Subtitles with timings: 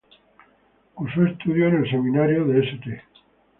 [0.95, 3.03] Cursó estudios en el Seminario de St.